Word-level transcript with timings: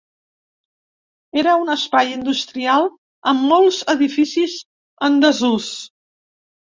Era 1.41 1.51
un 1.63 1.67
espai 1.73 2.07
industrial 2.13 2.87
amb 3.33 3.45
molts 3.51 3.77
edificis 3.95 4.57
en 5.09 5.21
desús. 5.27 5.69